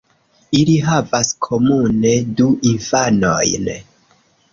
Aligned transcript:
Ili 0.59 0.77
havas 0.85 1.29
komune 1.47 2.13
du 2.39 2.47
infanojn. 2.71 3.69